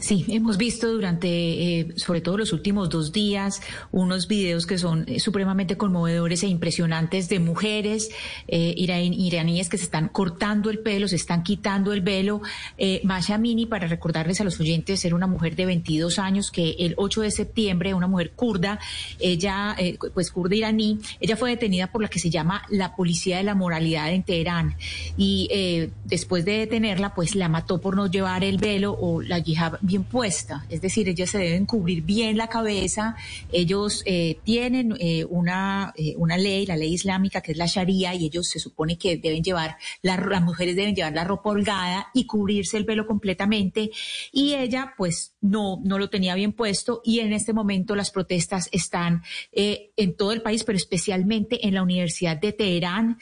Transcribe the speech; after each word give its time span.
Sí, 0.00 0.24
hemos 0.28 0.56
visto 0.56 0.90
durante, 0.90 1.28
eh, 1.28 1.88
sobre 1.96 2.22
todo 2.22 2.38
los 2.38 2.54
últimos 2.54 2.88
dos 2.88 3.12
días, 3.12 3.60
unos 3.92 4.28
videos 4.28 4.66
que 4.66 4.78
son 4.78 5.04
eh, 5.06 5.20
supremamente 5.20 5.76
conmovedores 5.76 6.42
e 6.42 6.46
impresionantes 6.46 7.28
de 7.28 7.38
mujeres 7.38 8.10
eh, 8.48 8.72
iraníes 8.76 9.68
que 9.68 9.76
se 9.76 9.84
están 9.84 10.08
cortando 10.08 10.70
el 10.70 10.78
pelo, 10.78 11.06
se 11.06 11.16
están 11.16 11.42
quitando 11.42 11.92
el 11.92 12.00
velo. 12.00 12.40
Eh, 12.78 13.02
Masha 13.04 13.36
Mini, 13.36 13.66
para 13.66 13.88
recordarles 13.88 14.40
a 14.40 14.44
los 14.44 14.58
oyentes, 14.58 15.04
era 15.04 15.14
una 15.14 15.26
mujer 15.26 15.54
de 15.54 15.66
22 15.66 16.18
años 16.18 16.50
que 16.50 16.76
el 16.78 16.94
8 16.96 17.20
de 17.20 17.30
septiembre, 17.30 17.92
una 17.92 18.06
mujer 18.06 18.30
kurda, 18.30 18.80
ella, 19.18 19.76
pues 20.14 20.30
kurda 20.30 20.56
iraní, 20.56 20.98
ella 21.20 21.36
fue 21.36 21.50
detenida 21.50 21.92
por 21.92 22.00
la 22.00 22.08
que 22.08 22.18
se 22.18 22.30
llama 22.30 22.62
la 22.70 22.96
Policía 22.96 23.36
de 23.36 23.44
la 23.44 23.54
Moralidad 23.54 24.10
en 24.12 24.22
Teherán 24.22 24.76
y 25.18 25.90
después 26.04 26.44
de 26.46 26.58
detenerla, 26.58 27.14
pues 27.14 27.34
la 27.34 27.48
mató 27.48 27.80
por 27.80 27.96
no 27.96 28.06
llevar 28.06 28.44
el 28.44 28.56
velo 28.56 28.96
o 28.98 29.20
la 29.20 29.38
yihad 29.38 29.74
bien 29.90 30.04
puesta, 30.04 30.64
es 30.68 30.80
decir, 30.80 31.08
ellas 31.08 31.30
se 31.30 31.38
deben 31.38 31.66
cubrir 31.66 32.02
bien 32.02 32.36
la 32.36 32.46
cabeza, 32.46 33.16
ellos 33.50 34.04
eh, 34.06 34.38
tienen 34.44 34.94
eh, 35.00 35.24
una, 35.24 35.92
eh, 35.96 36.14
una 36.16 36.38
ley, 36.38 36.64
la 36.64 36.76
ley 36.76 36.92
islámica 36.92 37.40
que 37.40 37.50
es 37.52 37.58
la 37.58 37.66
Sharia, 37.66 38.14
y 38.14 38.26
ellos 38.26 38.46
se 38.46 38.60
supone 38.60 38.96
que 38.96 39.16
deben 39.16 39.42
llevar, 39.42 39.78
las 40.02 40.42
mujeres 40.42 40.76
deben 40.76 40.94
llevar 40.94 41.12
la 41.12 41.24
ropa 41.24 41.50
holgada 41.50 42.06
y 42.14 42.26
cubrirse 42.26 42.76
el 42.76 42.86
pelo 42.86 43.04
completamente, 43.04 43.90
y 44.30 44.54
ella 44.54 44.94
pues 44.96 45.34
no, 45.40 45.80
no 45.82 45.98
lo 45.98 46.08
tenía 46.08 46.36
bien 46.36 46.52
puesto, 46.52 47.00
y 47.04 47.18
en 47.18 47.32
este 47.32 47.52
momento 47.52 47.96
las 47.96 48.12
protestas 48.12 48.68
están 48.70 49.22
en 49.50 50.16
todo 50.16 50.30
el 50.30 50.42
país, 50.42 50.62
pero 50.62 50.76
especialmente 50.76 51.66
en 51.66 51.74
la 51.74 51.82
Universidad 51.82 52.36
de 52.36 52.52
Teherán, 52.52 53.18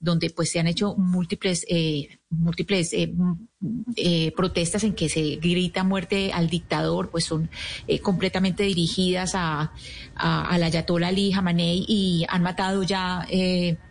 donde 0.00 0.30
pues 0.30 0.50
se 0.50 0.58
han 0.58 0.68
hecho 0.68 0.94
múltiples 0.96 1.66
múltiples 2.30 2.92
eh, 2.92 3.12
eh, 3.96 4.32
protestas 4.32 4.82
en 4.84 4.94
que 4.94 5.08
se 5.08 5.36
grita 5.36 5.84
muerte 5.84 6.32
al 6.32 6.48
dictador, 6.48 7.10
pues 7.10 7.24
son 7.24 7.48
eh, 7.86 8.00
completamente 8.00 8.64
dirigidas 8.64 9.34
a, 9.34 9.72
a, 10.14 10.58
la 10.58 10.66
Ayatollah 10.66 11.08
Ali 11.08 11.32
Khamenei 11.32 11.84
y 11.86 12.24
han 12.28 12.42
matado 12.42 12.82
ya 12.82 13.26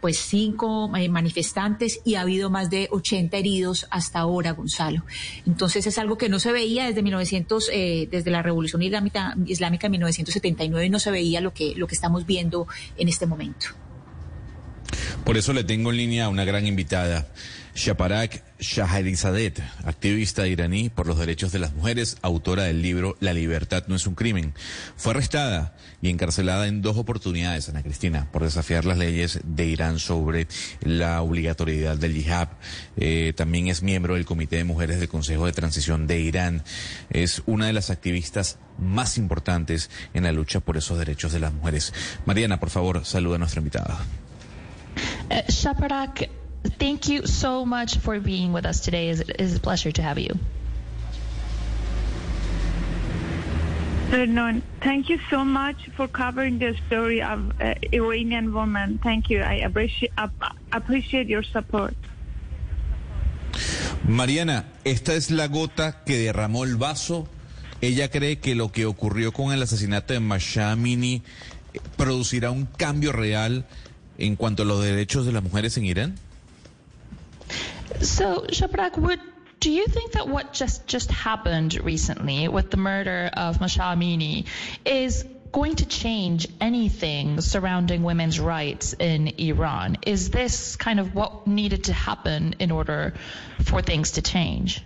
pues 0.02 0.18
cinco 0.18 0.90
manifestantes 0.90 2.02
y 2.04 2.16
ha 2.16 2.22
habido 2.22 2.50
más 2.50 2.70
de 2.70 2.88
80 2.92 3.38
heridos 3.38 3.88
hasta 3.90 4.20
ahora, 4.20 4.52
Gonzalo. 4.52 5.06
Entonces 5.46 5.88
es 5.88 5.98
algo 5.98 6.18
que 6.18 6.30
no 6.30 6.40
se 6.40 6.52
veía 6.52 6.88
desde 6.88 7.02
1900, 7.02 7.68
desde 7.68 8.32
la 8.32 8.42
Revolución 8.42 8.82
Islámica, 8.82 9.36
Islámica 9.46 9.88
en 9.88 9.92
1979 9.92 10.90
no 10.90 11.00
se 11.00 11.12
veía 11.12 11.42
lo 11.42 11.54
que, 11.54 11.74
lo 11.76 11.88
que 11.88 11.96
estamos 11.96 12.26
viendo 12.26 12.68
en 12.98 13.08
este 13.08 13.26
momento. 13.26 13.68
Por 15.26 15.38
eso 15.38 15.54
le 15.54 15.64
tengo 15.64 15.90
en 15.90 15.98
línea 15.98 16.26
a 16.26 16.30
una 16.30 16.46
gran 16.46 16.68
invitada. 16.68 17.28
Shaparak 17.74 18.44
Shahrizadeh, 18.60 19.54
activista 19.84 20.48
iraní 20.48 20.90
por 20.90 21.08
los 21.08 21.18
derechos 21.18 21.52
de 21.52 21.58
las 21.58 21.74
mujeres, 21.74 22.18
autora 22.22 22.64
del 22.64 22.84
libro 22.84 23.18
La 23.20 23.34
libertad 23.34 23.86
no 23.88 23.96
es 23.96 24.06
un 24.06 24.14
crimen. 24.14 24.54
Fue 24.96 25.12
arrestada 25.12 25.76
y 26.00 26.10
encarcelada 26.10 26.68
en 26.68 26.84
dos 26.84 26.96
oportunidades, 26.98 27.68
Ana 27.68 27.82
Cristina, 27.82 28.30
por 28.32 28.44
desafiar 28.44 28.86
las 28.86 29.00
leyes 29.00 29.40
de 29.44 29.66
Irán 29.66 29.98
sobre 29.98 30.48
la 30.82 31.24
obligatoriedad 31.24 31.98
del 31.98 32.16
hijab. 32.16 32.50
Eh, 32.96 33.34
también 33.36 33.68
es 33.68 33.82
miembro 33.82 34.14
del 34.14 34.26
Comité 34.26 34.58
de 34.58 34.64
Mujeres 34.64 35.00
del 35.00 35.10
Consejo 35.10 35.48
de 35.48 35.54
Transición 35.54 36.06
de 36.06 36.20
Irán. 36.22 36.64
Es 37.10 37.42
una 37.48 37.66
de 37.66 37.74
las 37.74 37.90
activistas 37.90 38.60
más 38.78 39.18
importantes 39.18 39.90
en 40.14 40.24
la 40.24 40.32
lucha 40.32 40.60
por 40.60 40.78
esos 40.78 41.00
derechos 41.00 41.34
de 41.34 41.40
las 41.40 41.52
mujeres. 41.52 41.94
Mariana, 42.28 42.60
por 42.60 42.70
favor, 42.70 43.04
saluda 43.06 43.38
a 43.38 43.40
nuestra 43.40 43.60
invitada. 43.60 44.06
Uh, 45.32 45.42
Shaparak 45.50 46.30
thank 46.80 47.08
you 47.08 47.26
so 47.26 47.66
much 47.66 47.98
for 47.98 48.20
being 48.20 48.54
with 48.54 48.66
us 48.66 48.80
today. 48.80 49.10
It's, 49.10 49.22
it's 49.22 49.56
a 49.56 49.60
pleasure 49.60 49.92
to 49.92 50.02
have 50.02 50.20
you. 50.20 50.38
No, 54.12 54.62
thank 54.82 55.10
you 55.10 55.20
so 55.30 55.44
much 55.44 55.90
for 55.98 56.08
covering 56.08 56.60
the 56.60 56.76
story 56.88 57.22
of 57.22 57.52
uh, 57.60 57.74
Iranian 57.92 58.54
woman. 58.54 59.00
Thank 59.04 59.30
you. 59.30 59.42
I 59.42 59.56
appreciate, 59.56 60.12
uh, 60.18 60.30
appreciate 60.72 61.28
your 61.28 61.44
support. 61.44 61.96
Mariana, 64.08 64.66
esta 64.86 65.16
es 65.16 65.32
la 65.32 65.48
gota 65.48 66.04
que 66.06 66.18
derramó 66.18 66.64
el 66.64 66.76
vaso. 66.76 67.28
Ella 67.82 68.10
cree 68.10 68.38
que 68.38 68.56
lo 68.56 68.72
que 68.72 68.86
ocurrió 68.86 69.34
con 69.34 69.52
el 69.52 69.62
asesinato 69.62 70.14
de 70.14 70.20
Masha 70.20 70.72
Amini 70.72 71.22
eh, 71.74 71.80
producirá 71.98 72.52
un 72.52 72.66
cambio 72.66 73.12
real 73.12 73.66
en 74.18 74.36
cuanto 74.36 74.64
a 74.64 74.66
los 74.66 74.84
derechos 74.84 75.26
de 75.26 75.32
las 75.32 75.44
mujeres 75.44 75.78
en 75.78 75.86
Irán. 75.86 76.16
So, 78.02 78.46
Shabrak, 78.50 78.98
would 78.98 79.20
do 79.60 79.72
you 79.72 79.88
think 79.88 80.12
that 80.14 80.28
what 80.28 80.54
just 80.54 80.86
just 80.86 81.10
happened 81.12 81.80
recently 81.84 82.48
with 82.48 82.70
the 82.70 82.78
murder 82.78 83.30
of 83.34 83.60
Masha 83.60 83.82
Amini 83.82 84.46
is 84.86 85.26
going 85.52 85.76
to 85.78 85.86
change 85.86 86.48
anything 86.60 87.40
surrounding 87.40 88.04
women's 88.04 88.40
rights 88.40 88.94
in 89.00 89.28
Iran? 89.38 89.98
Is 90.06 90.30
this 90.30 90.76
kind 90.76 91.00
of 91.00 91.16
what 91.16 91.48
needed 91.48 91.86
to 91.86 91.94
happen 91.94 92.56
in 92.60 92.72
order 92.72 93.14
for 93.64 93.82
things 93.82 94.12
to 94.12 94.22
change? 94.22 94.84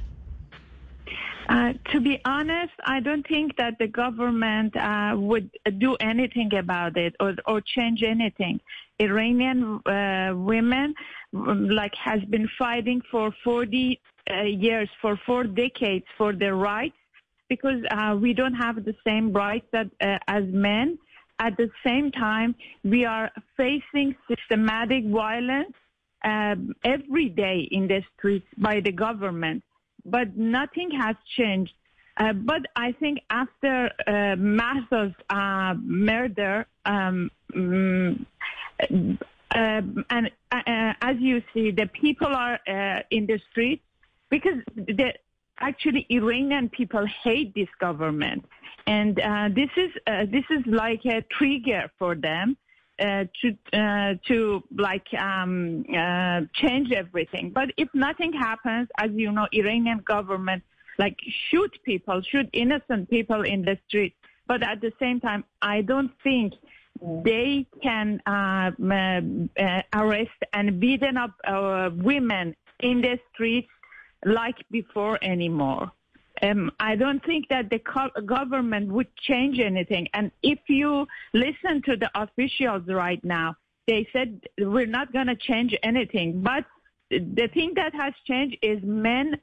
Uh, 1.49 1.73
to 1.91 1.99
be 1.99 2.21
honest, 2.23 2.73
I 2.85 2.99
don't 2.99 3.27
think 3.27 3.57
that 3.57 3.79
the 3.79 3.87
government 3.87 4.77
uh, 4.77 5.15
would 5.17 5.49
do 5.79 5.95
anything 5.95 6.53
about 6.53 6.95
it 6.95 7.15
or, 7.19 7.33
or 7.47 7.59
change 7.59 8.03
anything. 8.03 8.59
Iranian 8.99 9.81
uh, 9.85 10.33
women 10.35 10.93
like 11.31 11.93
has 11.95 12.21
been 12.29 12.49
fighting 12.57 13.01
for 13.11 13.33
40 13.43 13.99
uh, 14.29 14.41
years, 14.43 14.89
for 15.01 15.19
four 15.25 15.43
decades 15.43 16.05
for 16.17 16.33
their 16.33 16.55
rights 16.55 16.95
because 17.49 17.81
uh, 17.91 18.15
we 18.15 18.33
don't 18.33 18.53
have 18.53 18.83
the 18.85 18.95
same 19.05 19.33
rights 19.33 19.65
that, 19.73 19.87
uh, 20.01 20.17
as 20.27 20.43
men. 20.47 20.97
At 21.39 21.57
the 21.57 21.69
same 21.85 22.11
time, 22.11 22.53
we 22.83 23.05
are 23.05 23.31
facing 23.57 24.15
systematic 24.27 25.05
violence 25.07 25.73
um, 26.23 26.73
every 26.83 27.29
day 27.29 27.67
in 27.71 27.87
the 27.87 28.03
streets 28.17 28.45
by 28.57 28.81
the 28.81 28.91
government, 28.91 29.63
but 30.05 30.35
nothing 30.35 30.91
has 30.91 31.15
changed. 31.37 31.73
Uh, 32.17 32.33
but 32.33 32.61
I 32.75 32.91
think 32.91 33.19
after 33.29 33.89
uh, 34.05 34.35
Mahsa's 34.35 35.15
uh, 35.29 35.75
murder, 35.81 36.67
um, 36.85 37.31
um, 37.55 38.25
um, 39.79 40.05
and 40.09 40.31
uh, 40.51 40.61
uh, 40.67 40.93
as 41.01 41.15
you 41.19 41.41
see, 41.53 41.71
the 41.71 41.87
people 41.87 42.27
are 42.27 42.59
uh, 42.67 43.01
in 43.11 43.25
the 43.25 43.39
streets 43.51 43.83
because 44.29 44.57
the 44.75 45.13
actually 45.59 46.05
Iranian 46.09 46.69
people 46.69 47.05
hate 47.23 47.53
this 47.55 47.67
government, 47.79 48.45
and 48.87 49.19
uh, 49.19 49.49
this 49.53 49.69
is 49.77 49.91
uh, 50.07 50.25
this 50.31 50.45
is 50.49 50.63
like 50.67 51.05
a 51.05 51.21
trigger 51.37 51.91
for 51.97 52.15
them 52.15 52.57
uh, 52.99 53.25
to 53.41 54.17
to 54.27 54.63
like 54.77 55.07
um, 55.13 55.83
change 56.53 56.91
everything. 56.91 57.51
But 57.51 57.69
if 57.77 57.89
nothing 57.93 58.33
happens, 58.33 58.87
as 58.97 59.11
you 59.13 59.31
know, 59.31 59.47
Iranian 59.53 59.99
government 59.99 60.63
like 60.99 61.17
shoot 61.49 61.71
people, 61.83 62.21
shoot 62.29 62.47
innocent 62.53 63.09
people 63.09 63.41
in 63.43 63.63
the 63.63 63.77
streets. 63.87 64.15
But 64.47 64.63
at 64.63 64.81
the 64.81 64.91
same 64.99 65.19
time, 65.19 65.45
I 65.61 65.81
don't 65.81 66.11
think 66.23 66.53
they 67.01 67.65
can 67.81 68.21
uh, 68.25 68.71
uh, 68.81 69.81
arrest 69.93 70.39
and 70.53 70.79
beaten 70.79 71.17
up 71.17 71.31
uh, 71.47 71.89
women 71.93 72.55
in 72.81 73.01
the 73.01 73.17
streets 73.33 73.69
like 74.25 74.57
before 74.69 75.17
anymore. 75.21 75.91
Um, 76.41 76.71
I 76.79 76.95
don't 76.95 77.23
think 77.25 77.47
that 77.49 77.69
the 77.69 77.79
government 78.25 78.91
would 78.91 79.13
change 79.17 79.59
anything. 79.59 80.07
And 80.13 80.31
if 80.41 80.59
you 80.67 81.05
listen 81.33 81.81
to 81.85 81.97
the 81.97 82.09
officials 82.15 82.83
right 82.87 83.23
now, 83.23 83.55
they 83.87 84.07
said 84.13 84.39
we're 84.57 84.85
not 84.85 85.11
going 85.11 85.27
to 85.27 85.35
change 85.35 85.75
anything. 85.83 86.41
But 86.41 86.65
the 87.09 87.49
thing 87.53 87.73
that 87.75 87.93
has 87.93 88.13
changed 88.25 88.57
is 88.61 88.79
men, 88.83 89.39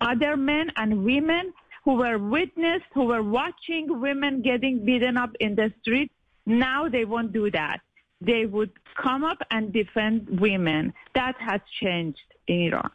other 0.00 0.36
men 0.36 0.70
and 0.76 1.04
women 1.04 1.52
who 1.84 1.94
were 1.94 2.18
witnessed, 2.18 2.86
who 2.94 3.04
were 3.04 3.22
watching 3.22 4.00
women 4.00 4.42
getting 4.42 4.84
beaten 4.84 5.16
up 5.16 5.30
in 5.40 5.54
the 5.54 5.72
streets 5.80 6.14
now 6.46 6.88
they 6.88 7.04
won't 7.04 7.32
do 7.32 7.50
that. 7.50 7.78
They 8.20 8.46
would 8.46 8.70
come 9.00 9.24
up 9.24 9.38
and 9.50 9.72
defend 9.72 10.40
women. 10.40 10.92
That 11.14 11.34
has 11.40 11.60
changed 11.80 12.20
in 12.46 12.72
Iran. 12.72 12.90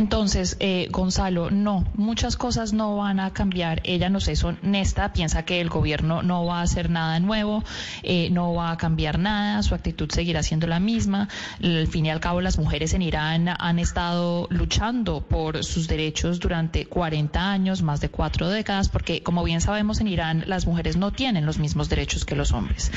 Entonces, 0.00 0.56
eh, 0.60 0.88
Gonzalo, 0.90 1.50
no, 1.50 1.84
muchas 1.92 2.38
cosas 2.38 2.72
no 2.72 2.96
van 2.96 3.20
a 3.20 3.34
cambiar. 3.34 3.82
Ella 3.84 4.08
no 4.08 4.16
es 4.16 4.44
honesta, 4.44 5.12
piensa 5.12 5.44
que 5.44 5.60
el 5.60 5.68
gobierno 5.68 6.22
no 6.22 6.46
va 6.46 6.60
a 6.60 6.62
hacer 6.62 6.88
nada 6.88 7.20
nuevo, 7.20 7.62
eh, 8.02 8.30
no 8.30 8.54
va 8.54 8.70
a 8.70 8.78
cambiar 8.78 9.18
nada, 9.18 9.62
su 9.62 9.74
actitud 9.74 10.10
seguirá 10.10 10.42
siendo 10.42 10.66
la 10.66 10.80
misma. 10.80 11.28
Al 11.62 11.86
fin 11.86 12.06
y 12.06 12.10
al 12.10 12.18
cabo, 12.18 12.40
las 12.40 12.58
mujeres 12.58 12.94
en 12.94 13.02
Irán 13.02 13.50
han 13.58 13.78
estado 13.78 14.46
luchando 14.48 15.20
por 15.20 15.62
sus 15.64 15.86
derechos 15.86 16.40
durante 16.40 16.86
40 16.86 17.50
años, 17.50 17.82
más 17.82 18.00
de 18.00 18.08
cuatro 18.08 18.48
décadas, 18.48 18.88
porque 18.88 19.22
como 19.22 19.44
bien 19.44 19.60
sabemos 19.60 20.00
en 20.00 20.08
Irán 20.08 20.44
las 20.46 20.66
mujeres 20.66 20.96
no 20.96 21.10
tienen 21.10 21.44
los 21.44 21.58
mismos 21.58 21.90
derechos 21.90 22.24
que 22.24 22.36
los 22.36 22.52
hombres. 22.52 22.90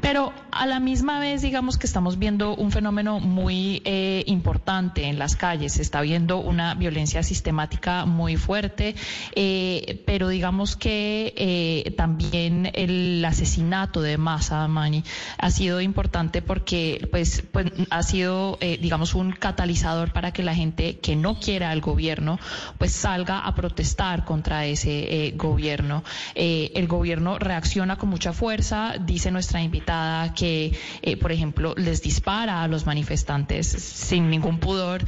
Pero 0.00 0.32
a 0.50 0.66
la 0.66 0.80
misma 0.80 1.20
vez, 1.20 1.40
digamos 1.40 1.78
que 1.78 1.86
estamos 1.86 2.18
viendo 2.18 2.56
un 2.56 2.72
fenómeno 2.72 3.20
muy 3.20 3.80
eh, 3.84 4.24
importante 4.26 5.04
en 5.04 5.20
las 5.20 5.36
calles, 5.36 5.74
se 5.74 5.82
está 5.82 6.00
viendo 6.00 6.47
una 6.48 6.74
violencia 6.74 7.22
sistemática 7.22 8.06
muy 8.06 8.36
fuerte, 8.36 8.94
eh, 9.34 10.02
pero 10.06 10.28
digamos 10.28 10.76
que 10.76 11.34
eh, 11.36 11.94
también 11.96 12.70
el 12.74 13.24
asesinato 13.24 14.00
de 14.00 14.16
Masa 14.18 14.64
Amani 14.64 15.04
ha 15.38 15.50
sido 15.50 15.80
importante 15.80 16.42
porque 16.42 17.06
pues, 17.10 17.42
pues 17.52 17.66
ha 17.90 18.02
sido, 18.02 18.58
eh, 18.60 18.78
digamos, 18.80 19.14
un 19.14 19.32
catalizador 19.32 20.12
para 20.12 20.32
que 20.32 20.42
la 20.42 20.54
gente 20.54 20.98
que 20.98 21.16
no 21.16 21.38
quiera 21.38 21.70
al 21.70 21.80
gobierno 21.80 22.38
pues 22.78 22.92
salga 22.92 23.40
a 23.40 23.54
protestar 23.54 24.24
contra 24.24 24.66
ese 24.66 25.34
gobierno. 25.36 26.02
el 26.34 26.86
gobierno 26.86 27.38
reacciona 27.38 27.96
con 27.96 28.08
mucha 28.08 28.32
fuerza, 28.32 28.94
dice 28.98 29.30
nuestra 29.30 29.60
invitada 29.62 30.32
que, 30.34 30.76
por 31.20 31.32
ejemplo, 31.32 31.74
les 31.76 32.02
dispara 32.02 32.62
a 32.62 32.68
los 32.68 32.86
manifestantes 32.86 33.66
sin 33.66 34.30
ningún 34.30 34.58
pudor, 34.58 35.04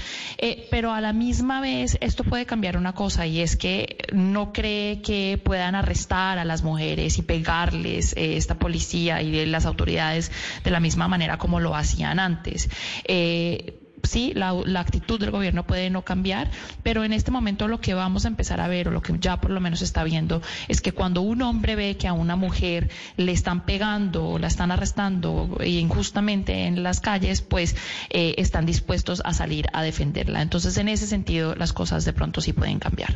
pero 0.70 0.92
a 0.92 1.00
la 1.00 1.12
misma 1.12 1.29
vez 1.60 1.98
esto 2.00 2.24
puede 2.24 2.46
cambiar 2.46 2.76
una 2.76 2.92
cosa 2.92 3.26
y 3.26 3.40
es 3.40 3.56
que 3.56 3.98
no 4.12 4.52
cree 4.52 5.00
que 5.02 5.40
puedan 5.42 5.74
arrestar 5.74 6.38
a 6.38 6.44
las 6.44 6.62
mujeres 6.62 7.18
y 7.18 7.22
pegarles 7.22 8.12
eh, 8.16 8.36
esta 8.36 8.58
policía 8.58 9.22
y 9.22 9.46
las 9.46 9.66
autoridades 9.66 10.30
de 10.64 10.70
la 10.70 10.80
misma 10.80 11.08
manera 11.08 11.38
como 11.38 11.60
lo 11.60 11.74
hacían 11.74 12.18
antes. 12.18 12.68
Eh, 13.04 13.80
sí, 14.02 14.32
la, 14.34 14.50
actitud 14.80 15.20
del 15.20 15.30
gobierno 15.30 15.66
puede 15.66 15.90
no 15.90 16.02
cambiar, 16.02 16.50
pero 16.82 17.04
en 17.04 17.12
este 17.12 17.30
momento 17.30 17.68
lo 17.68 17.80
que 17.80 17.94
vamos 17.94 18.24
a 18.24 18.28
empezar 18.28 18.60
a 18.60 18.68
ver, 18.68 18.88
o 18.88 18.90
lo 18.90 19.02
que 19.02 19.14
ya 19.18 19.40
por 19.40 19.50
lo 19.50 19.60
menos 19.60 19.82
está 19.82 20.04
viendo, 20.04 20.42
es 20.68 20.80
que 20.80 20.92
cuando 20.92 21.20
un 21.22 21.42
hombre 21.42 21.76
ve 21.76 21.96
que 21.96 22.08
a 22.08 22.12
una 22.12 22.36
mujer 22.36 22.90
le 23.16 23.32
están 23.32 23.64
pegando, 23.64 24.28
o 24.28 24.38
la 24.38 24.46
están 24.46 24.70
arrestando 24.70 25.58
injustamente 25.64 26.66
en 26.66 26.82
las 26.82 27.00
calles, 27.00 27.42
pues 27.42 27.76
eh, 28.10 28.34
están 28.38 28.66
dispuestos 28.66 29.22
a 29.24 29.32
salir 29.32 29.66
a 29.72 29.82
defenderla. 29.82 30.42
Entonces, 30.42 30.76
en 30.76 30.88
ese 30.88 31.06
sentido, 31.06 31.54
las 31.54 31.72
cosas 31.72 32.04
de 32.04 32.12
pronto 32.12 32.40
sí 32.40 32.52
pueden 32.52 32.78
cambiar. 32.78 33.14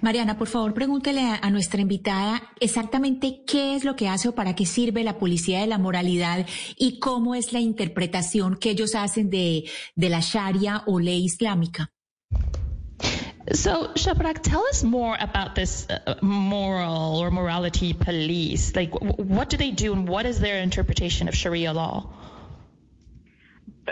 Mariana, 0.00 0.36
por 0.36 0.48
favor, 0.48 0.74
pregúntele 0.74 1.20
a, 1.20 1.50
nuestra 1.50 1.80
invitada 1.80 2.42
exactamente 2.60 3.42
qué 3.46 3.76
es 3.76 3.84
lo 3.84 3.96
que 3.96 4.08
hace 4.08 4.28
o 4.28 4.34
para 4.34 4.54
qué 4.54 4.66
sirve 4.66 5.04
la 5.04 5.18
policía 5.18 5.60
de 5.60 5.66
la 5.66 5.78
moralidad 5.78 6.46
y 6.76 6.98
cómo 6.98 7.34
es 7.34 7.52
la 7.52 7.60
interpretación 7.60 8.56
que 8.56 8.70
ellos 8.70 8.94
hacen 8.94 9.30
de, 9.30 9.64
de 9.94 10.08
la 10.08 10.20
Sharia 10.20 10.82
o 10.86 10.98
ley 11.00 11.24
islámica. 11.24 11.90
So, 13.52 13.92
Shabrak, 13.94 14.42
tell 14.42 14.64
us 14.70 14.82
more 14.82 15.16
about 15.20 15.54
this 15.54 15.86
uh, 15.90 16.14
moral 16.22 17.18
or 17.18 17.30
morality 17.30 17.92
police. 17.92 18.74
Like, 18.74 18.94
what 18.94 19.50
do 19.50 19.58
they 19.58 19.70
do 19.70 19.92
and 19.92 20.08
what 20.08 20.24
is 20.24 20.40
their 20.40 20.62
interpretation 20.62 21.28
of 21.28 21.34
Sharia 21.34 21.74
law? 21.74 22.08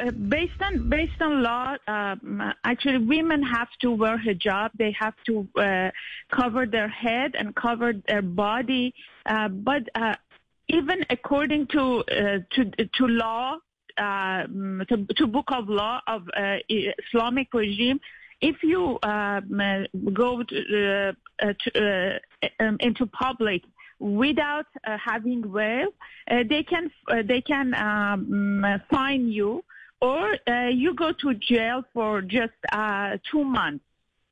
Uh, 0.02 0.10
based 0.10 0.60
on 0.60 0.88
based 0.88 1.20
on 1.20 1.43
law, 1.43 1.76
um, 1.87 2.52
actually, 2.64 2.99
women 2.99 3.43
have 3.43 3.69
to 3.81 3.93
wear 3.93 4.19
hijab. 4.19 4.70
They 4.76 4.94
have 4.99 5.14
to 5.26 5.46
uh, 5.56 5.90
cover 6.31 6.66
their 6.66 6.88
head 6.88 7.37
and 7.38 7.54
cover 7.54 7.93
their 8.08 8.22
body. 8.22 8.94
Uh, 9.26 9.49
but 9.49 9.82
uh, 9.94 10.14
even 10.69 11.04
according 11.10 11.69
to 11.69 12.00
uh, 12.00 12.38
to 12.54 12.64
to 12.99 13.06
law, 13.06 13.58
um, 13.99 14.82
to, 14.88 15.06
to, 15.19 15.26
book 15.26 15.49
of 15.52 15.69
law 15.69 16.00
of 16.08 16.22
uh, 16.37 16.56
Islamic 16.69 17.55
regime, 17.55 18.00
if 18.40 18.56
you 18.64 18.98
um, 19.05 19.87
go 20.12 20.43
to, 20.43 21.14
to, 21.40 22.20
um, 22.58 22.76
into 22.81 23.06
public 23.06 23.62
without 24.00 24.66
having 24.84 25.44
veil, 25.52 25.90
they 26.28 26.64
can 26.64 26.90
they 27.25 27.40
can 27.40 27.72
um, 27.75 28.64
fine 28.90 29.28
you 29.28 29.62
or 30.02 30.37
uh, 30.49 30.66
you 30.69 30.94
go 30.94 31.12
to 31.12 31.32
jail 31.34 31.84
for 31.94 32.20
just 32.20 32.58
uh, 32.72 33.16
two 33.31 33.44
months. 33.44 33.84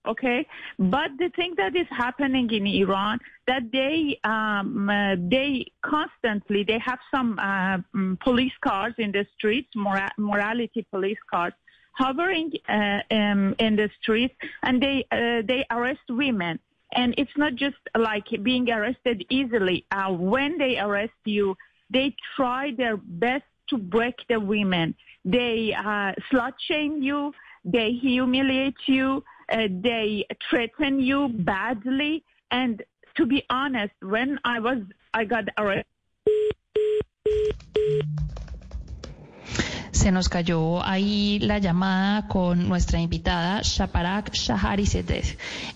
Okay, 0.07 0.47
but 0.79 1.11
the 1.19 1.29
thing 1.37 1.53
that 1.59 1.77
is 1.77 1.87
happening 1.91 2.51
in 2.51 2.67
Iran 2.67 3.19
that 3.47 3.71
they 3.71 4.19
um, 4.25 4.89
uh, 4.89 5.17
they 5.35 5.67
constantly 5.83 6.65
they 6.65 6.79
have 6.79 6.99
some 7.11 7.39
uh, 7.39 7.79
mm, 7.95 8.19
police 8.21 8.57
cars 8.63 8.95
in 8.97 9.13
the 9.13 9.27
streets, 9.37 9.69
mora- 9.77 10.15
morality 10.17 10.87
police 10.91 11.23
cars, 11.31 11.53
hovering 11.93 12.51
uh, 12.67 13.01
um, 13.11 13.55
in 13.59 13.77
the 13.77 13.91
streets, 14.01 14.35
and 14.63 14.83
they 14.83 15.05
uh, 15.13 15.43
they 15.47 15.67
arrest 15.71 16.07
women. 16.09 16.59
And 16.93 17.15
it's 17.19 17.37
not 17.37 17.55
just 17.55 17.83
like 17.95 18.27
being 18.43 18.71
arrested 18.71 19.27
easily. 19.29 19.85
Uh 19.93 20.13
when 20.13 20.57
they 20.57 20.79
arrest 20.79 21.21
you, 21.27 21.57
they 21.91 22.17
try 22.37 22.73
their 22.75 22.97
best 22.97 23.45
to 23.69 23.77
break 23.79 24.17
the 24.29 24.41
women. 24.41 24.95
They 25.25 25.75
uh, 25.77 26.13
slut 26.31 26.55
shame 26.69 27.03
you. 27.03 27.33
They 27.65 27.93
humiliate 27.93 28.77
you. 28.87 29.23
Uh, 29.53 29.69
they 29.83 30.27
threaten 30.49 31.01
you 31.01 31.29
badly. 31.29 32.25
And 32.51 32.83
to 33.17 33.27
be 33.27 33.45
honest, 33.51 33.93
when 34.01 34.39
I 34.45 34.61
was, 34.61 34.79
I 35.13 35.25
got 35.25 35.45
arrested. 35.59 35.87
Se 40.01 40.11
nos 40.11 40.31
cayó 40.31 40.83
ahí 40.83 41.39
la 41.41 41.59
llamada 41.59 42.27
con 42.27 42.67
nuestra 42.67 42.99
invitada 42.99 43.61
Shaparak 43.63 44.33
Shahari 44.33 44.87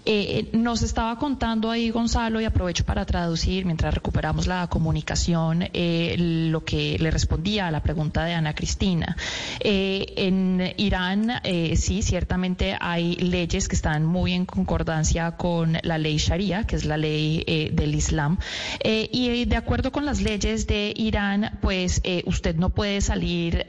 Eh, 0.06 0.48
nos 0.52 0.80
estaba 0.80 1.18
contando 1.18 1.70
ahí 1.70 1.90
Gonzalo, 1.90 2.40
y 2.40 2.46
aprovecho 2.46 2.86
para 2.86 3.04
traducir 3.04 3.66
mientras 3.66 3.92
recuperamos 3.92 4.46
la 4.46 4.66
comunicación, 4.68 5.68
eh, 5.74 6.16
lo 6.18 6.64
que 6.64 6.96
le 6.98 7.10
respondía 7.10 7.66
a 7.68 7.70
la 7.70 7.82
pregunta 7.82 8.24
de 8.24 8.32
Ana 8.32 8.54
Cristina. 8.54 9.14
Eh, 9.60 10.14
en 10.16 10.72
Irán, 10.78 11.30
eh, 11.44 11.76
sí, 11.76 12.00
ciertamente 12.00 12.78
hay 12.80 13.16
leyes 13.16 13.68
que 13.68 13.76
están 13.76 14.06
muy 14.06 14.32
en 14.32 14.46
concordancia 14.46 15.32
con 15.32 15.76
la 15.82 15.98
ley 15.98 16.16
Sharia, 16.16 16.64
que 16.64 16.76
es 16.76 16.86
la 16.86 16.96
ley 16.96 17.44
del 17.72 17.94
Islam. 17.94 18.38
y 18.82 19.44
de 19.44 19.56
acuerdo 19.56 19.92
con 19.92 20.06
las 20.06 20.22
leyes 20.22 20.66
de 20.66 20.94
Irán, 20.96 21.58
pues 21.60 22.00
usted 22.24 22.56
no 22.56 22.70
puede 22.70 23.02
salir 23.02 23.66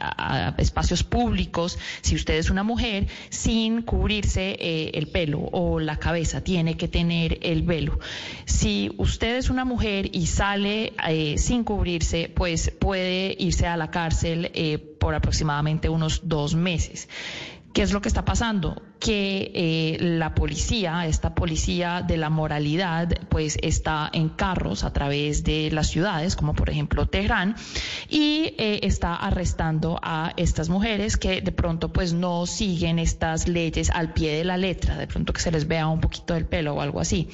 a, 0.00 0.54
espacios 0.58 1.04
públicos, 1.04 1.78
si 2.02 2.14
usted 2.14 2.34
es 2.34 2.50
una 2.50 2.62
mujer, 2.62 3.06
sin 3.30 3.82
cubrirse 3.82 4.56
eh, 4.58 4.90
el 4.94 5.08
pelo 5.08 5.40
o 5.52 5.80
la 5.80 5.98
cabeza, 5.98 6.42
tiene 6.42 6.76
que 6.76 6.88
tener 6.88 7.38
el 7.42 7.62
velo. 7.62 7.98
Si 8.44 8.92
usted 8.98 9.36
es 9.36 9.50
una 9.50 9.64
mujer 9.64 10.10
y 10.12 10.26
sale 10.26 10.92
eh, 11.08 11.38
sin 11.38 11.64
cubrirse, 11.64 12.30
pues 12.34 12.70
puede 12.78 13.34
irse 13.38 13.66
a 13.66 13.76
la 13.76 13.90
cárcel 13.90 14.50
eh, 14.54 14.78
por 14.78 15.14
aproximadamente 15.14 15.88
unos 15.88 16.22
dos 16.24 16.54
meses. 16.54 17.08
¿Qué 17.76 17.82
es 17.82 17.92
lo 17.92 18.00
que 18.00 18.08
está 18.08 18.24
pasando? 18.24 18.80
que 18.98 19.52
eh, 19.54 19.98
la 20.00 20.34
policía, 20.34 21.06
esta 21.06 21.34
policía 21.34 22.02
de 22.02 22.16
la 22.16 22.30
moralidad, 22.30 23.08
pues 23.28 23.58
está 23.62 24.08
en 24.12 24.30
carros 24.30 24.84
a 24.84 24.92
través 24.92 25.44
de 25.44 25.70
las 25.70 25.88
ciudades, 25.88 26.36
como 26.36 26.54
por 26.54 26.70
ejemplo 26.70 27.06
Teherán, 27.06 27.56
y 28.08 28.54
eh, 28.58 28.80
está 28.82 29.14
arrestando 29.14 30.00
a 30.02 30.32
estas 30.36 30.68
mujeres 30.68 31.16
que 31.16 31.40
de 31.40 31.52
pronto 31.52 31.92
pues 31.92 32.14
no 32.14 32.46
siguen 32.46 32.98
estas 32.98 33.48
leyes 33.48 33.90
al 33.90 34.12
pie 34.12 34.38
de 34.38 34.44
la 34.44 34.56
letra, 34.56 34.96
de 34.96 35.06
pronto 35.06 35.32
que 35.32 35.40
se 35.40 35.52
les 35.52 35.68
vea 35.68 35.86
un 35.88 36.00
poquito 36.00 36.34
del 36.34 36.46
pelo 36.46 36.74
o 36.74 36.80
algo 36.80 37.00
así. 37.00 37.28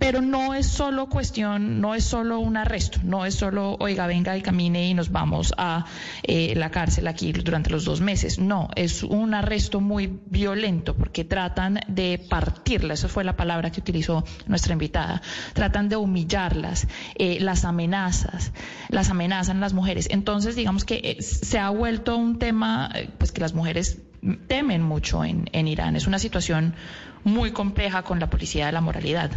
Pero 0.00 0.22
no 0.22 0.54
es 0.54 0.66
solo 0.66 1.10
cuestión, 1.10 1.82
no 1.82 1.94
es 1.94 2.04
solo 2.04 2.38
un 2.38 2.56
arresto, 2.56 2.98
no 3.04 3.26
es 3.26 3.34
solo, 3.34 3.76
oiga, 3.78 4.06
venga 4.06 4.34
y 4.34 4.40
camine 4.40 4.88
y 4.88 4.94
nos 4.94 5.12
vamos 5.12 5.52
a 5.58 5.84
eh, 6.22 6.54
la 6.56 6.70
cárcel 6.70 7.06
aquí 7.06 7.32
durante 7.32 7.68
los 7.68 7.84
dos 7.84 8.00
meses. 8.00 8.38
No, 8.38 8.70
es 8.76 9.02
un 9.02 9.34
arresto 9.34 9.80
muy 9.80 10.18
violento 10.24 10.96
porque 10.96 11.24
tratan 11.24 11.80
de 11.86 12.18
partirlas, 12.30 13.00
esa 13.00 13.08
fue 13.08 13.24
la 13.24 13.36
palabra 13.36 13.70
que 13.70 13.80
utilizó 13.80 14.24
nuestra 14.46 14.72
invitada, 14.72 15.20
tratan 15.52 15.90
de 15.90 15.96
humillarlas, 15.96 16.88
eh, 17.16 17.38
las 17.38 17.66
amenazas, 17.66 18.52
las 18.88 19.10
amenazan 19.10 19.60
las 19.60 19.74
mujeres. 19.74 20.08
Entonces, 20.10 20.56
digamos 20.56 20.86
que 20.86 20.94
eh, 21.04 21.22
se 21.22 21.58
ha 21.58 21.68
vuelto 21.68 22.16
un 22.16 22.38
tema 22.38 22.90
eh, 22.94 23.10
pues 23.18 23.32
que 23.32 23.42
las 23.42 23.52
mujeres 23.52 23.98
temen 24.46 24.82
mucho 24.82 25.24
en, 25.24 25.50
en 25.52 25.68
Irán. 25.68 25.94
Es 25.94 26.06
una 26.06 26.18
situación 26.18 26.74
muy 27.22 27.52
compleja 27.52 28.02
con 28.02 28.18
la 28.18 28.30
policía 28.30 28.64
de 28.64 28.72
la 28.72 28.80
moralidad. 28.80 29.30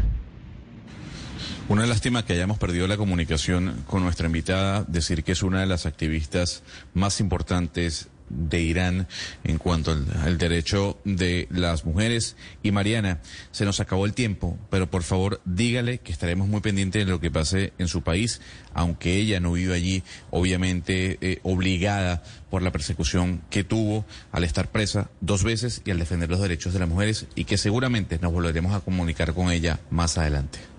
Una 1.69 1.85
lástima 1.85 2.25
que 2.25 2.33
hayamos 2.33 2.57
perdido 2.57 2.87
la 2.87 2.97
comunicación 2.97 3.85
con 3.87 4.03
nuestra 4.03 4.27
invitada, 4.27 4.83
decir 4.83 5.23
que 5.23 5.31
es 5.31 5.43
una 5.43 5.61
de 5.61 5.65
las 5.65 5.85
activistas 5.85 6.61
más 6.93 7.21
importantes 7.21 8.09
de 8.29 8.61
Irán 8.61 9.07
en 9.45 9.57
cuanto 9.57 9.91
al, 9.91 10.37
derecho 10.37 10.99
de 11.05 11.47
las 11.49 11.85
mujeres. 11.85 12.35
Y 12.63 12.71
Mariana, 12.71 13.21
se 13.51 13.63
nos 13.63 13.79
acabó 13.79 14.05
el 14.05 14.13
tiempo, 14.13 14.57
pero 14.69 14.91
por 14.91 15.03
favor 15.03 15.39
dígale 15.45 15.99
que 15.99 16.11
estaremos 16.11 16.49
muy 16.49 16.59
pendientes 16.59 17.05
de 17.05 17.11
lo 17.11 17.21
que 17.21 17.31
pase 17.31 17.71
en 17.77 17.87
su 17.87 18.01
país, 18.01 18.41
aunque 18.73 19.15
ella 19.15 19.39
no 19.39 19.53
vive 19.53 19.73
allí, 19.73 20.03
obviamente 20.31 21.17
eh, 21.21 21.39
obligada 21.43 22.23
por 22.49 22.61
la 22.61 22.71
persecución 22.71 23.41
que 23.49 23.63
tuvo 23.63 24.05
al 24.33 24.43
estar 24.43 24.69
presa 24.69 25.09
dos 25.21 25.43
veces 25.43 25.81
y 25.85 25.91
al 25.91 25.99
defender 25.99 26.29
los 26.29 26.41
derechos 26.41 26.73
de 26.73 26.79
las 26.79 26.89
mujeres 26.89 27.25
y 27.35 27.45
que 27.45 27.57
seguramente 27.57 28.19
nos 28.21 28.33
volveremos 28.33 28.73
a 28.73 28.81
comunicar 28.81 29.33
con 29.33 29.49
ella 29.49 29.79
más 29.89 30.17
adelante. 30.17 30.72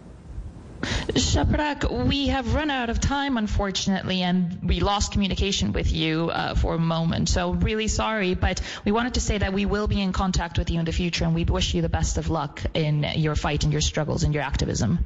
Shaprak, 1.06 2.06
we 2.06 2.28
have 2.28 2.54
run 2.54 2.70
out 2.70 2.88
of 2.88 2.98
time, 2.98 3.36
unfortunately, 3.36 4.22
and 4.22 4.58
we 4.62 4.80
lost 4.80 5.12
communication 5.12 5.72
with 5.72 5.92
you 5.92 6.30
uh, 6.30 6.54
for 6.54 6.74
a 6.74 6.78
moment. 6.78 7.28
So, 7.28 7.52
really 7.52 7.88
sorry, 7.88 8.34
but 8.34 8.60
we 8.84 8.92
wanted 8.92 9.14
to 9.14 9.20
say 9.20 9.38
that 9.38 9.52
we 9.52 9.66
will 9.66 9.86
be 9.86 10.00
in 10.00 10.12
contact 10.12 10.58
with 10.58 10.70
you 10.70 10.78
in 10.78 10.84
the 10.84 10.92
future, 10.92 11.24
and 11.24 11.34
we 11.34 11.44
wish 11.44 11.74
you 11.74 11.82
the 11.82 11.88
best 11.88 12.16
of 12.16 12.30
luck 12.30 12.62
in 12.72 13.04
your 13.16 13.36
fight 13.36 13.64
and 13.64 13.72
your 13.72 13.82
struggles 13.82 14.24
and 14.24 14.32
your 14.32 14.42
activism. 14.42 15.04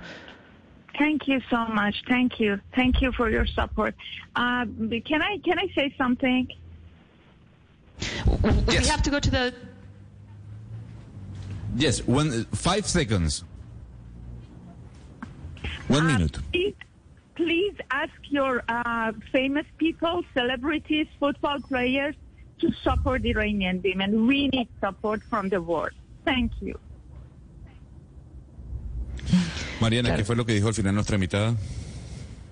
Thank 0.98 1.28
you 1.28 1.40
so 1.50 1.66
much. 1.66 2.02
Thank 2.08 2.40
you. 2.40 2.60
Thank 2.74 3.02
you 3.02 3.12
for 3.12 3.30
your 3.30 3.46
support. 3.46 3.94
Uh, 4.34 4.64
can 5.04 5.22
I 5.22 5.38
can 5.38 5.58
I 5.58 5.68
say 5.74 5.94
something? 5.96 6.48
Yes. 8.00 8.66
We 8.66 8.86
have 8.86 9.02
to 9.02 9.10
go 9.10 9.20
to 9.20 9.30
the. 9.30 9.54
Yes, 11.76 12.06
one 12.06 12.44
five 12.46 12.86
seconds. 12.86 13.44
One 15.88 16.04
Uh, 16.06 16.12
minute. 16.18 16.38
Please, 16.52 16.74
please 17.34 17.74
ask 17.90 18.12
your 18.30 18.62
uh, 18.68 19.12
famous 19.32 19.64
people, 19.78 20.22
celebrities, 20.34 21.06
football 21.18 21.58
players 21.68 22.14
to 22.60 22.72
support 22.82 23.24
Iranian 23.24 23.80
women. 23.82 24.26
We 24.26 24.48
need 24.48 24.68
support 24.80 25.22
from 25.30 25.48
the 25.48 25.60
world. 25.60 25.94
Thank 26.24 26.52
you. 26.60 26.74
Mariana, 29.80 30.08
Claro. 30.10 30.18
¿qué 30.20 30.24
fue 30.24 30.36
lo 30.36 30.44
que 30.44 30.54
dijo 30.54 30.68
al 30.68 30.74
final 30.74 30.94
nuestra 30.94 31.14
invitada? 31.16 31.54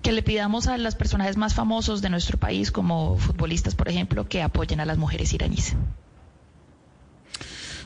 Que 0.01 0.11
le 0.13 0.23
pidamos 0.23 0.67
a 0.67 0.77
los 0.77 0.95
personajes 0.95 1.35
más 1.37 1.53
famosos 1.53 2.01
de 2.01 2.09
nuestro 2.09 2.37
país, 2.37 2.71
como 2.71 3.17
futbolistas, 3.17 3.75
por 3.75 3.89
ejemplo, 3.89 4.27
que 4.29 4.41
apoyen 4.41 4.79
a 4.79 4.85
las 4.85 4.97
mujeres 4.97 5.33
iraníes. 5.33 5.75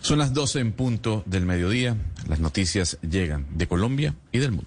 Son 0.02 0.20
las 0.20 0.34
12 0.34 0.60
en 0.60 0.72
punto 0.74 1.24
del 1.26 1.46
mediodía. 1.46 1.96
Las 2.28 2.40
noticias 2.40 3.00
llegan 3.02 3.46
de 3.52 3.68
Colombia 3.68 4.14
y 4.32 4.40
del 4.40 4.52
mundo. 4.52 4.60